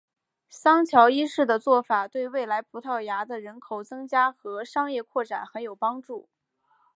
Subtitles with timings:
[0.49, 6.27] 桑乔一世的做法对未来葡萄牙的人口增加和商业扩展很有帮助。